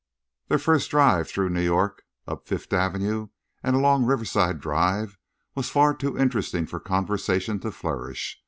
Their 0.47 0.57
first 0.57 0.89
drive 0.89 1.29
through 1.29 1.49
New 1.51 1.61
York 1.61 2.01
up 2.27 2.47
Fifth 2.47 2.73
Avenue 2.73 3.27
and 3.61 3.75
along 3.75 4.05
Riverside 4.07 4.59
Drive 4.59 5.19
was 5.53 5.69
far 5.69 5.93
too 5.93 6.17
interesting 6.17 6.65
for 6.65 6.79
conversation 6.79 7.59
to 7.59 7.71
flourish. 7.71 8.39